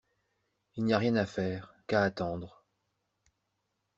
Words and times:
Il 0.77 0.83
n’y 0.83 0.93
a 0.93 0.97
rien 0.97 1.15
à 1.15 1.27
faire, 1.27 1.75
qu’à 1.85 2.01
attendre. 2.01 2.63